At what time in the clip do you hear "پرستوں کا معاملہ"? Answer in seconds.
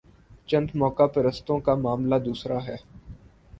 1.07-2.15